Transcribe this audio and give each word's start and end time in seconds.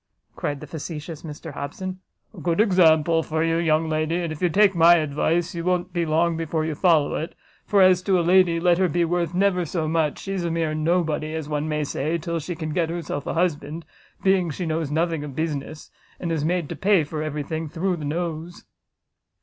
cried 0.35 0.61
the 0.61 0.65
facetious 0.65 1.21
Mr 1.21 1.53
Hobson; 1.53 1.99
"a 2.35 2.39
good 2.41 2.59
example 2.59 3.21
for 3.21 3.43
you, 3.43 3.57
young 3.57 3.87
lady; 3.87 4.15
and 4.19 4.31
if 4.33 4.41
you 4.41 4.49
take 4.49 4.73
my 4.73 4.95
advice, 4.95 5.53
you 5.53 5.63
won't 5.63 5.93
be 5.93 6.07
long 6.07 6.35
before 6.35 6.65
you 6.65 6.73
follow 6.73 7.13
it; 7.13 7.35
for 7.67 7.83
as 7.83 8.01
to 8.01 8.19
a 8.19 8.25
lady, 8.25 8.59
let 8.59 8.79
her 8.79 8.87
be 8.89 9.05
worth 9.05 9.35
never 9.35 9.63
so 9.63 9.87
much, 9.87 10.17
she's 10.17 10.43
a 10.43 10.49
mere 10.49 10.73
nobody, 10.73 11.35
as 11.35 11.47
one 11.47 11.69
may 11.69 11.83
say, 11.83 12.17
till 12.17 12.39
she 12.39 12.55
can 12.55 12.73
get 12.73 12.89
herself 12.89 13.27
a 13.27 13.35
husband, 13.35 13.85
being 14.23 14.49
she 14.49 14.65
knows 14.65 14.89
nothing 14.89 15.23
of 15.23 15.35
business, 15.35 15.91
and 16.19 16.31
is 16.31 16.43
made 16.43 16.67
to 16.67 16.75
pay 16.75 17.03
for 17.03 17.21
every 17.21 17.43
thing 17.43 17.69
through 17.69 17.95
the 17.95 18.03
nose." 18.03 18.65